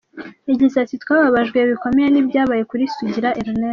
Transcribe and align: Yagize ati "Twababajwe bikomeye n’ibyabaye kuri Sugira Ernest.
Yagize 0.49 0.75
ati 0.83 0.95
"Twababajwe 1.03 1.59
bikomeye 1.71 2.07
n’ibyabaye 2.09 2.63
kuri 2.69 2.83
Sugira 2.93 3.29
Ernest. 3.43 3.69